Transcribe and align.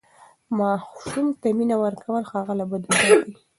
ماسوم 0.57 1.27
ته 1.41 1.47
مینه 1.57 1.75
ورکول 1.83 2.23
هغه 2.31 2.53
له 2.59 2.65
بدیو 2.69 2.93
ساتي. 3.01 3.31